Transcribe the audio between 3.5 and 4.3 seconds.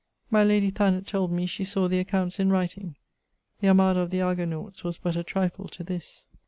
The armada of the